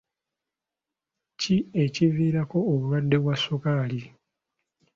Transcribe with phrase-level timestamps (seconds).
[1.39, 4.01] Ki ekiviirako obulwadde bwa sukaali?